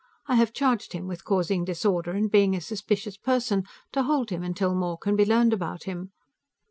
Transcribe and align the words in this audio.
I 0.25 0.33
have 0.37 0.51
charged 0.51 0.93
him 0.93 1.05
with 1.07 1.23
causing 1.23 1.63
disorder 1.63 2.09
and 2.13 2.31
being 2.31 2.55
a 2.55 2.59
suspicious 2.61 3.17
person, 3.17 3.65
to 3.91 4.01
hold 4.01 4.31
him 4.31 4.41
until 4.41 4.73
more 4.73 4.97
can 4.97 5.15
be 5.15 5.25
learned 5.25 5.53
about 5.53 5.83
him. 5.83 6.11